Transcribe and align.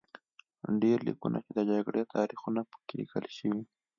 ډبرلیکونه 0.79 1.37
چې 1.45 1.51
د 1.57 1.59
جګړو 1.71 2.01
تاریخونه 2.15 2.61
په 2.71 2.77
کې 2.85 2.93
لیکل 2.99 3.25
شوي 3.37 3.61